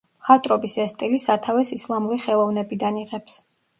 მხატვრობის 0.21 0.77
ეს 0.83 0.95
სტილი 0.95 1.21
სათავეს 1.25 1.73
ისლამური 1.77 2.21
ხელოვნებიდან 2.27 2.99
იღებს. 3.03 3.39